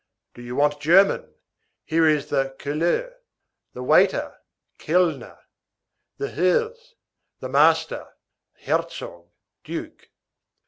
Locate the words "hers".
6.31-6.95